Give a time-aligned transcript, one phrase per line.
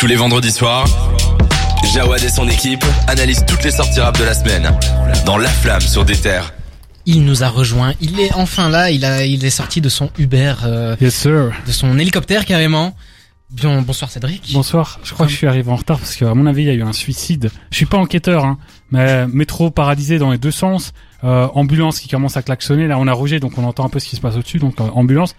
[0.00, 0.86] Tous les vendredis soirs,
[1.92, 4.70] Jawad et son équipe analysent toutes les sorties rap de la semaine
[5.26, 6.54] dans La Flamme sur des terres.
[7.04, 7.92] Il nous a rejoint.
[8.00, 8.90] Il est enfin là.
[8.90, 11.52] Il a, il est sorti de son Uber, euh, Yes sir.
[11.66, 12.96] de son hélicoptère carrément.
[13.50, 14.52] Bien, bonsoir Cédric.
[14.54, 15.00] Bonsoir.
[15.04, 16.74] Je crois que je suis arrivé en retard parce qu'à mon avis, il y a
[16.74, 17.50] eu un suicide.
[17.70, 18.56] Je suis pas enquêteur, hein,
[18.90, 20.94] mais métro paralysé dans les deux sens.
[21.24, 22.86] Euh, ambulance qui commence à klaxonner.
[22.86, 24.60] Là, on a Roger, donc on entend un peu ce qui se passe au-dessus.
[24.60, 25.34] Donc euh, ambulance.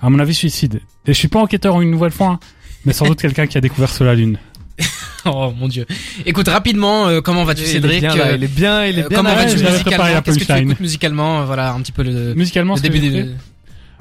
[0.00, 0.82] À mon avis, suicide.
[1.06, 2.40] Et je suis pas enquêteur une nouvelle fois, hein,
[2.84, 4.38] mais sans doute quelqu'un qui a découvert sur la lune.
[5.24, 5.84] Oh mon dieu.
[6.24, 8.98] Écoute rapidement, euh, comment vas-tu Cédric il est bien, là, Euh, il est bien, il
[9.00, 9.16] est euh, bien.
[9.18, 12.76] Comment vas-tu musicalement Qu'est-ce que tu écoutes musicalement euh, Voilà un petit peu le, Musicalement,
[12.76, 13.26] début des.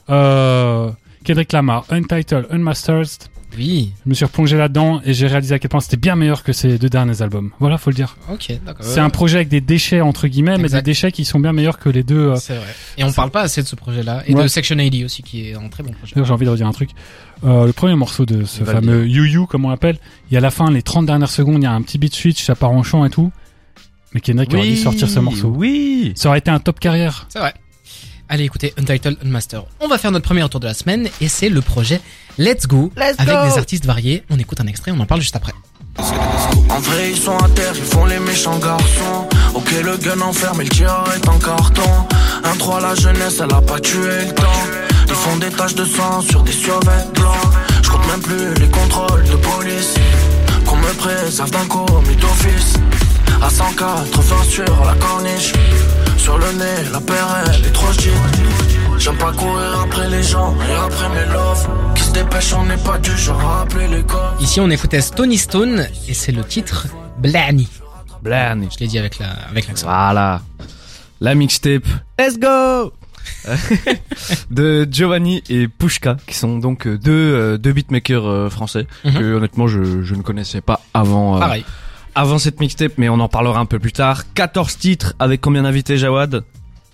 [0.10, 0.90] euh,
[1.26, 3.08] Kendrick Lamar, Untitled, Unmastered.
[3.58, 3.92] Oui.
[4.06, 6.54] Je me suis replongé là-dedans et j'ai réalisé à quel point c'était bien meilleur que
[6.54, 7.52] ces deux derniers albums.
[7.60, 8.16] Voilà, faut le dire.
[8.32, 8.86] Ok, d'accord.
[8.86, 11.80] C'est un projet avec des déchets entre guillemets, mais des déchets qui sont bien meilleurs
[11.80, 12.30] que les deux.
[12.30, 12.68] euh, C'est vrai.
[12.98, 14.44] Et on parle pas assez de ce projet-là et Ouais.
[14.44, 16.14] de Section 80 aussi qui est un très bon projet.
[16.16, 16.92] D'ailleurs, j'ai envie de redire un truc.
[17.44, 19.98] Euh, le premier morceau de ce Il fameux You You, comme on l'appelle,
[20.30, 21.98] il y a à la fin, les 30 dernières secondes, il y a un petit
[21.98, 23.32] beat switch, ça part en chant et tout.
[24.14, 25.50] Mais Kendrick aurait dû sortir ce morceau.
[25.50, 26.14] Oui.
[26.16, 27.26] Ça aurait été un top carrière.
[27.30, 27.54] C'est vrai.
[28.30, 29.64] Allez, écoutez, Untitled Unmaster.
[29.80, 32.02] On va faire notre premier tour de la semaine et c'est le projet
[32.38, 34.24] Let's Go Let's avec go des artistes variés.
[34.30, 35.54] On écoute un extrait, on en parle juste après.
[35.98, 39.28] En vrai, ils sont à terre, ils font les méchants garçons.
[39.56, 41.90] Ok, le gun enferme, le tir est en carton.
[42.44, 44.64] Un 3, la jeunesse, elle a pas tué le temps.
[45.08, 47.54] Ils font des taches de sang sur des survêtements blancs.
[47.82, 49.96] Je compte même plus les contrôles de police.
[50.68, 52.74] Qu'on me préserve d'un commis d'office.
[53.42, 55.54] À 180 sur la corniche.
[56.18, 57.88] Sur le nez, la paire, elle est trop.
[59.00, 61.68] J'aime pas courir après les gens et après mes loves.
[62.08, 64.04] Se dépêchent, on n'est pas du genre à appeler les.
[64.40, 66.88] Ici, on écoutait Stony Stone et c'est le titre
[67.20, 67.68] Blani.
[68.22, 68.68] Blarney.
[68.74, 69.88] Je l'ai dit avec la avec l'accent.
[69.88, 70.42] Voilà.
[71.20, 71.86] La mixtape.
[72.20, 72.94] Let's go
[74.52, 79.14] de Giovanni et Pushka qui sont donc euh, deux euh, deux beatmakers euh, français Mhm.
[79.14, 81.66] que honnêtement je, je ne connaissais pas avant euh, Pareil.
[82.16, 85.64] avant cette mixtape mais on en parlera un peu plus tard 14 titres avec combien
[85.64, 86.46] d'invités Jawad?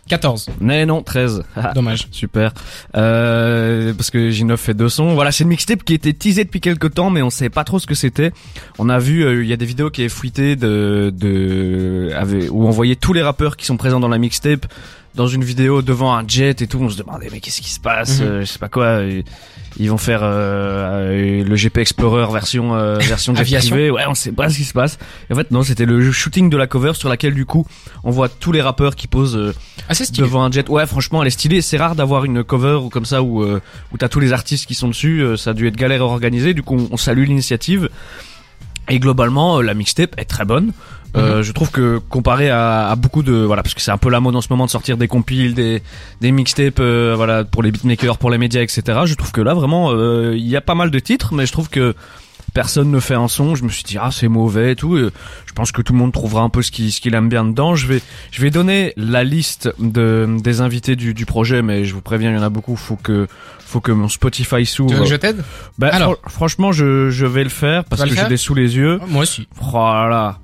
[0.10, 0.50] 14.
[0.60, 1.44] Mais non 13
[1.76, 2.08] Dommage.
[2.12, 2.52] Super.
[2.96, 5.14] Euh, parce que J9 fait deux sons.
[5.14, 7.80] Voilà, c'est une mixtape qui était teasée depuis quelques temps, mais on savait pas trop
[7.80, 8.32] ce que c'était.
[8.80, 12.52] On a vu, euh, il y a des vidéos qui est fuité de, de, avec-
[12.52, 14.66] où on voyait tous les rappeurs qui sont présents dans la mixtape
[15.16, 16.80] dans une vidéo devant un jet et tout.
[16.82, 18.20] On se demandait mais qu'est-ce qui se passe?
[18.20, 18.26] Mhm.
[18.28, 19.02] Euh, Je sais pas quoi.
[19.80, 23.90] Ils vont faire euh, le GP Explorer version euh, version jet privé.
[23.90, 25.00] Ouais, on sait pas ce qui se passe.
[25.30, 27.66] Et en fait, non, c'était le shooting de la cover sur laquelle du coup
[28.04, 29.54] on voit tous les rappeurs qui posent
[29.90, 30.28] Assez stylé.
[30.28, 30.68] devant un jet.
[30.70, 31.62] Ouais, franchement, elle est stylée.
[31.62, 33.62] C'est rare d'avoir une cover ou comme ça où euh,
[33.92, 35.22] où t'as tous les artistes qui sont dessus.
[35.22, 36.54] Euh, Ça a dû être galère à organiser.
[36.54, 37.90] Du coup, on, on salue l'initiative.
[38.90, 40.72] Et globalement, euh, la mixtape est très bonne.
[41.16, 44.10] Euh, Je trouve que comparé à, à beaucoup de voilà parce que c'est un peu
[44.10, 45.84] la mode en ce moment de sortir des compiles, des
[46.22, 48.82] des mixtapes, euh, voilà pour les beatmakers, pour les médias, etc.
[49.06, 51.52] Je trouve que là vraiment euh, il y a pas mal de titres, mais je
[51.52, 51.94] trouve que
[52.54, 53.56] personne ne fait un son.
[53.56, 54.98] Je me suis dit ah c'est mauvais et tout.
[54.98, 55.10] Et
[55.46, 57.46] je pense que tout le monde trouvera un peu ce qu'il ce qu'il aime bien
[57.46, 57.76] dedans.
[57.76, 61.94] Je vais je vais donner la liste de des invités du du projet, mais je
[61.94, 62.76] vous préviens il y en a beaucoup.
[62.76, 63.28] Faut que
[63.60, 65.00] faut que mon Spotify Tu veux s'ouvre.
[65.04, 65.44] que je t'aide?
[65.80, 66.18] Bah, Alors.
[66.22, 69.00] fran- franchement je je vais le faire parce vas que j'ai des sous les yeux.
[69.08, 69.48] Moi aussi.
[69.60, 70.40] Voilà.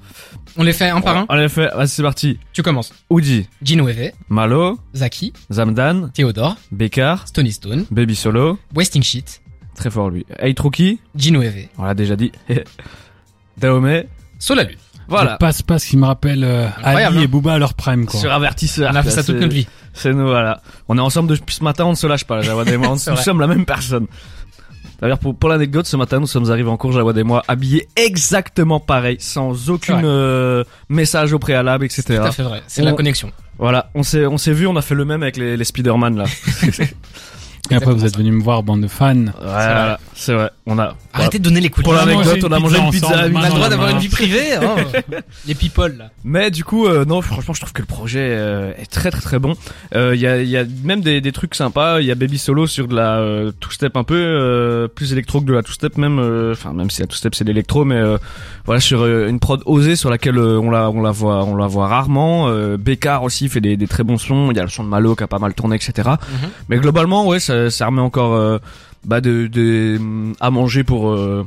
[0.58, 1.26] On les fait un par un?
[1.30, 2.40] Allez, fait, vas-y, c'est parti.
[2.54, 2.92] Tu commences.
[3.10, 9.42] Oudi, Gino Eve, Malo, Zaki, Zamdan, Théodore, Bekar, Stony Stone, Baby Solo, Wasting Shit,
[9.80, 10.26] très fort lui.
[11.16, 12.32] Gino Eve, on l'a déjà dit.
[13.58, 14.08] Daomé,
[14.38, 14.78] Solalu.
[15.08, 15.34] voilà.
[15.34, 17.22] Le passe-passe qui me rappelle euh, Ali hein.
[17.22, 18.20] et Booba à leur prime, quoi.
[18.20, 18.92] Sur avertisseur.
[18.94, 19.68] On a fait ça toute c'est- notre vie.
[19.94, 20.62] C'est nous, voilà.
[20.88, 22.90] On est ensemble depuis ce matin, on ne se lâche pas, là, Jawad et moi.
[22.92, 23.24] On- C'est nous vrai.
[23.26, 24.06] sommes la même personne.
[25.02, 27.88] D'ailleurs, pour, pour l'anecdote, ce matin, nous sommes arrivés en cours, Jawad et moi, habillés
[27.96, 32.04] exactement pareil, sans C'est aucune euh, message au préalable, etc.
[32.04, 32.62] Tout à fait vrai.
[32.68, 33.32] C'est la connexion.
[33.58, 36.18] Voilà, on s'est, on s'est vu, on a fait le même avec les, les Spider-Man,
[36.18, 36.26] là.
[37.72, 39.16] Et après, vous êtes venus me voir, bande de fans.
[39.42, 40.50] Voilà, c'est vrai.
[40.66, 43.08] On a, Arrêtez de donner les coups de Pour l'anecdote, on a mangé une pizza
[43.12, 44.76] On a le droit d'avoir une vie privée, hein.
[45.48, 46.10] Les people, là.
[46.24, 49.22] Mais du coup, euh, non, franchement, je trouve que le projet euh, est très très
[49.22, 49.54] très bon.
[49.96, 52.00] Euh, Il y, a, il y a même des, des trucs sympas.
[52.02, 55.42] Il y a Baby Solo sur de la euh, two-step un peu euh, plus électro
[55.42, 56.20] que de la two-step même.
[56.20, 58.18] euh, Enfin, même si la two-step c'est de l'électro, mais euh,
[58.66, 61.56] voilà sur euh, une prod osée sur laquelle euh, on la on la voit on
[61.56, 62.48] la voit rarement.
[62.50, 64.50] Euh, Bécard aussi fait des, des très bons sons.
[64.52, 66.10] Il y a le son de Malo qui a pas mal tourné, etc.
[66.70, 68.60] Mais globalement, ouais, ça, ça remet encore euh,
[69.06, 70.00] bah de, de
[70.40, 71.46] à manger pour euh,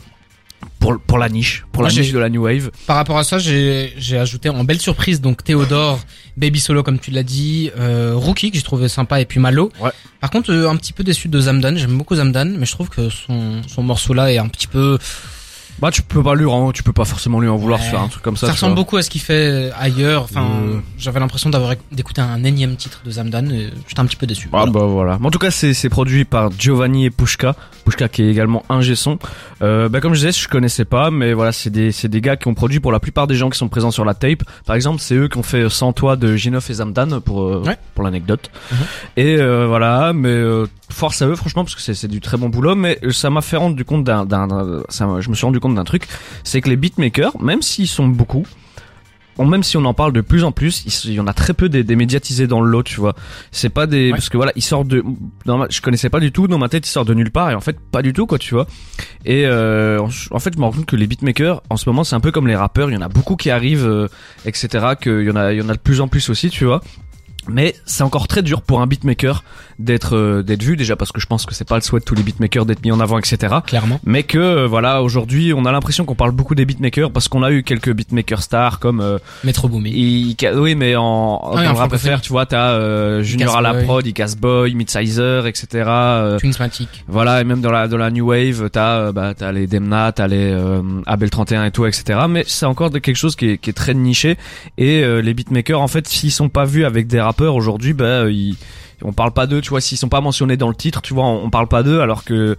[0.79, 2.70] pour pour la niche, pour Moi, la niche de la new wave.
[2.87, 6.00] Par rapport à ça, j'ai j'ai ajouté en belle surprise donc Théodore,
[6.37, 9.70] Baby Solo comme tu l'as dit, euh, Rookie que j'ai trouvé sympa et puis Malo.
[9.81, 9.91] Ouais.
[10.20, 11.76] Par contre, euh, un petit peu déçu de Zamdan.
[11.76, 14.99] J'aime beaucoup Zamdan, mais je trouve que son son morceau là est un petit peu
[15.81, 17.89] Bah tu peux pas lui en, tu peux pas forcément lui en vouloir Ouais.
[17.89, 18.47] sur un truc comme ça.
[18.47, 18.83] Ça ressemble vois.
[18.83, 20.23] beaucoup à ce qu'il fait ailleurs.
[20.25, 20.79] Enfin, Euh.
[20.99, 23.47] j'avais l'impression d'avoir d'écouter un énième titre de Zamdan.
[23.51, 24.49] et J'étais un petit peu déçu.
[24.53, 24.73] Ah Voilà.
[24.73, 25.19] bah voilà.
[25.21, 27.57] Mais En tout cas, c'est produit par Giovanni et Pushka.
[27.85, 29.19] Pushka qui est également ingé son.
[29.63, 32.37] Euh, bah comme je disais, je connaissais pas, mais voilà, c'est des c'est des gars
[32.37, 34.45] qui ont produit pour la plupart des gens qui sont présents sur la tape.
[34.67, 37.63] Par exemple, c'est eux qui ont fait Sans toi de Ginov et Zamdan pour euh,
[37.67, 37.77] Ouais.
[37.95, 38.51] pour l'anecdote.
[38.71, 38.79] Mhm.
[39.17, 42.49] Et euh, voilà, mais euh, force à eux franchement parce que c'est du très bon
[42.51, 42.75] boulot.
[42.77, 44.27] Mais euh, ça m'a fait rendre du compte d'un
[45.21, 46.06] je me suis rendu compte d'un truc,
[46.44, 48.47] c'est que les beatmakers, même s'ils sont beaucoup
[49.38, 51.69] même si on en parle de plus en plus, il y en a très peu
[51.69, 53.14] des, des médiatisés dans le lot, tu vois.
[53.50, 54.11] C'est pas des Ouais.
[54.11, 55.03] parce que voilà, ils sortent de
[55.47, 57.50] dans ma- je connaissais pas du tout dans ma tête, ils sortent de nulle part
[57.50, 58.67] et en fait pas du tout quoi, tu vois.
[59.25, 62.05] Et euh, en- en fait, je me rends compte que les beatmakers en ce moment,
[62.05, 64.06] c'est un peu comme les rappeurs, il y en a beaucoup qui arrivent euh,
[64.44, 64.69] etc.
[65.00, 66.81] qu'il y en a il y en a de plus en plus aussi, tu vois.
[67.49, 69.43] Mais c'est encore très dur pour un beatmaker
[69.82, 72.05] d'être euh, d'être vu déjà parce que je pense que c'est pas le souhait de
[72.05, 74.00] tous les beatmakers d'être mis en avant etc Clairement.
[74.05, 77.43] mais que euh, voilà aujourd'hui on a l'impression qu'on parle beaucoup des beatmakers parce qu'on
[77.43, 79.90] a eu quelques beatmakers stars comme euh, Metro Boomin.
[79.93, 81.93] oui, mais en, Ah oui, en rap
[82.23, 83.84] tu vois, t'as euh, Junior à la Boy.
[83.84, 85.67] prod, Icas Boy, Midsizer, etc.
[85.87, 86.38] euh,
[87.08, 90.12] voilà, et même dans la dans la new wave, t'as euh, bah t'as les Demna,
[90.12, 92.20] t'as les euh, Abel 31 et tout, etc.
[92.28, 94.37] Mais c'est encore de quelque chose qui est, qui est très niché.
[94.78, 98.28] Et euh, les beatmakers, en fait, s'ils sont pas vus avec des rappeurs aujourd'hui, bah
[98.28, 98.56] ils,
[99.04, 99.60] on parle pas d'eux.
[99.60, 101.82] Tu vois, s'ils sont pas mentionnés dans le titre, tu vois, on, on parle pas
[101.82, 102.56] d'eux, alors que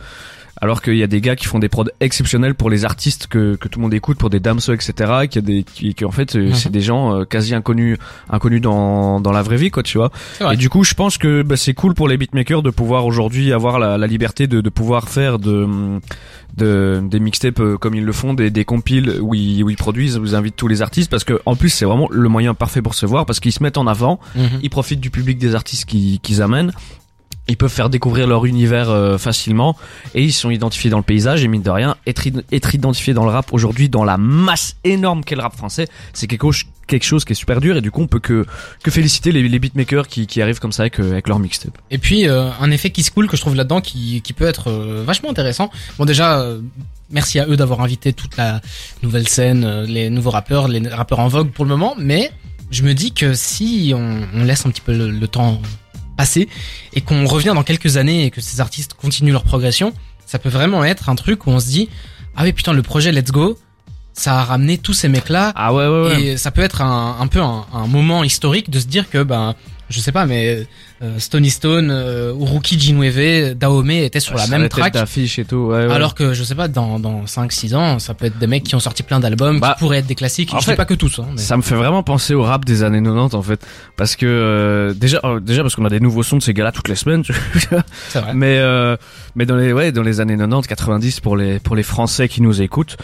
[0.64, 3.56] alors qu'il y a des gars qui font des prods exceptionnels pour les artistes que,
[3.56, 4.94] que tout le monde écoute, pour des damso, etc.
[5.24, 6.54] Et qui a des qui, qui, en fait euh, Mhm.
[6.54, 7.98] c'est des gens euh, quasi inconnus
[8.30, 10.10] inconnus dans dans la vraie vie, quoi, tu vois.
[10.54, 13.52] Et du coup, je pense que bah, c'est cool pour les beatmakers de pouvoir aujourd'hui
[13.52, 15.68] avoir la, la liberté de, de pouvoir faire de,
[16.56, 19.76] de des mixtapes euh, comme ils le font, des, des compiles où ils, où ils
[19.78, 22.54] produisent, où ils invitent tous les artistes parce que en plus c'est vraiment le moyen
[22.54, 24.60] parfait pour se voir parce qu'ils se mettent en avant, Mhm.
[24.64, 26.72] ils profitent du public des artistes qui- qu'ils amènent.
[27.50, 29.76] Ils peuvent faire découvrir leur univers euh, facilement
[30.16, 33.26] et ils sont identifiés dans le paysage et mine de rien être, être identifié dans
[33.26, 37.34] le rap aujourd'hui dans la masse énorme qu'est le rap français c'est quelque chose qui
[37.34, 38.46] est super dur et du coup on peut que
[38.82, 41.78] que féliciter les, les beatmakers qui, qui arrivent comme ça avec, euh, avec leur mixtape.
[41.92, 44.46] Et puis euh, un effet qui se coule que je trouve là-dedans qui, qui peut
[44.46, 44.72] être
[45.06, 45.70] vachement intéressant.
[45.98, 46.48] Bon déjà
[47.10, 48.62] merci à eux d'avoir invité toute la
[49.02, 52.32] nouvelle scène, les nouveaux rappeurs, les rappeurs en vogue pour le moment, mais
[52.72, 55.62] je me dis que si on, laisse un petit peu le temps
[56.16, 56.48] passer
[56.94, 59.94] et qu'on revient dans quelques années et que ces artistes continuent leur progression,
[60.26, 61.90] ça peut vraiment être un truc où on se dit
[62.36, 63.58] ah oui putain le projet Let's Go
[64.16, 66.22] ça a ramené tous ces mecs là Ah ouais ouais ouais.
[66.24, 69.24] et ça peut être un, un peu un, un moment historique de se dire que
[69.24, 69.56] ben
[69.90, 70.66] je sais pas mais
[71.02, 74.94] euh, Stony Stone, euh, Uruki Jinweve, Daome étaient sur la Ça, même track.
[74.94, 75.56] d'affiche et tout.
[75.72, 75.94] Ouais, ouais.
[75.94, 78.64] Alors que je sais pas dans dans 5 6 ans, ça peut être des mecs
[78.64, 80.78] qui ont sorti plein d'albums Bah, qui pourraient être des classiques, en je fait, sais
[80.78, 83.36] pas que tous hein, mais Ça me fait vraiment penser au rap des années 90
[83.36, 83.66] en fait
[83.98, 86.72] parce que euh, déjà euh, déjà parce qu'on a des nouveaux sons de ces gars-là
[86.72, 87.24] toutes les semaines
[88.14, 88.34] vrai.
[88.34, 88.96] mais euh,
[89.36, 92.42] mais dans les ouais dans les années 90 90 pour les pour les français qui
[92.42, 92.98] nous écoutent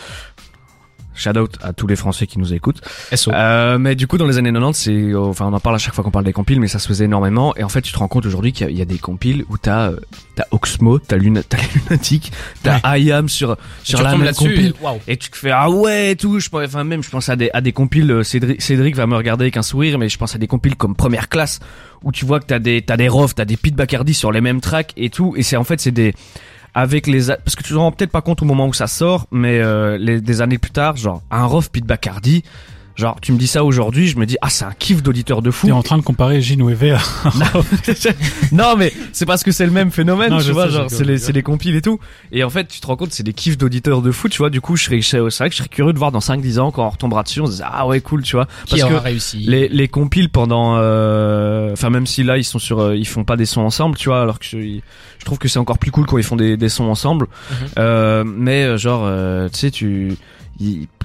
[1.20, 2.82] shout out à tous les français qui nous écoutent
[3.14, 3.32] SO.
[3.34, 5.80] Euh, mais du coup, dans les années 90, c'est, euh, enfin, on en parle à
[5.80, 7.56] chaque fois qu'on parle des compiles, mais ça se faisait énormément.
[7.56, 8.98] Et en fait, tu te rends compte aujourd'hui qu'il y, a- il y a des
[8.98, 10.00] compiles où t'as, euh,
[10.36, 11.58] t'as Oxmo, t'as Luna, t'as
[11.90, 12.32] Lunatic,
[12.64, 14.74] t'as IAM sur, Et sur tu la même compile.
[15.08, 16.40] et- tu te fais, ah ouais, et tout.
[16.40, 19.06] Je pense, enfin, même, je pense à des, à des compiles, euh, Cédric, Cédric va
[19.08, 21.60] me regarder avec un sourire, mais je pense à des compiles comme première classe,
[22.04, 24.42] où tu vois que t'as des, t'as des Rof, t'as des Pete Bacardi sur les
[24.42, 25.34] mêmes tracks et tout.
[25.36, 26.14] Et c'est, en fait, c'est des,
[26.74, 29.28] avec les parce que tu te rends peut-être pas compte au moment où ça sort
[29.32, 32.44] mais euh, des années plus tard genre un Rof Pete Bacardi
[33.00, 35.52] genre tu me dis ça aujourd'hui je me dis ah c'est un kiff d'auditeur de
[35.52, 35.68] fou.
[35.68, 37.24] T'es en train de comparer Gino et Vert.
[38.52, 41.04] non mais c'est parce que c'est le même phénomène Non, tu vois sais, genre c'est
[41.04, 42.00] les les compiles et tout.
[42.32, 44.50] Et en fait tu te rends compte c'est des kiffs d'auditeurs de foot tu vois.
[44.50, 46.60] Du coup je serais c'est vrai que je serais curieux de voir dans 5 10
[46.60, 48.46] ans quand on retombera dessus on se dit ah ouais cool tu vois.
[48.66, 52.44] Qui parce que aura réussi les les compiles pendant euh, enfin même si là ils
[52.44, 54.58] sont sur euh, ils font pas des sons ensemble tu vois alors que je,
[55.20, 57.28] je trouve que c'est encore plus cool quand ils font des, des sons ensemble.
[57.52, 57.68] Mhm.
[57.78, 60.16] euh, mais euh, genre euh, tu sais tu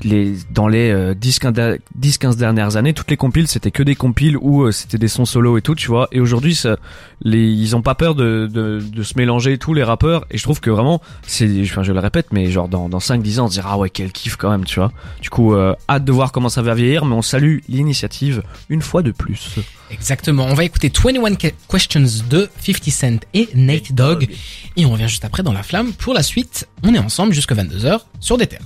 [0.02, 3.70] les dans les euh, 10 15 der- 10 15 dernières années toutes les compiles c'était
[3.70, 6.54] que des compiles où euh, c'était des sons solo et tout tu vois et aujourd'hui
[6.54, 6.76] ça
[7.22, 10.42] les ils ont pas peur de, de de se mélanger tous les rappeurs et je
[10.42, 13.44] trouve que vraiment c'est enfin je le répète mais genre dans dans 5 10 ans
[13.44, 14.92] on se dira ah ouais quel kiff quand même tu vois
[15.22, 18.82] du coup euh, hâte de voir comment ça va vieillir mais on salue l'initiative une
[18.82, 19.56] fois de plus
[19.90, 20.46] Exactement.
[20.46, 24.28] On va écouter 21 Que- Questions de 50 Cent et Nate Dogg
[24.76, 26.66] et on revient juste après dans la flamme pour la suite.
[26.82, 28.62] On est ensemble jusqu'à 22h sur des terres.